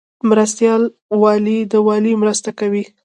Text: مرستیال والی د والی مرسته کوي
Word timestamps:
مرستیال 0.29 0.83
والی 1.21 1.57
د 1.71 1.73
والی 1.87 2.13
مرسته 2.21 2.49
کوي 2.59 2.83